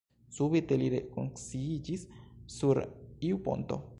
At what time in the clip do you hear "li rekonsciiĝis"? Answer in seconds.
0.81-2.07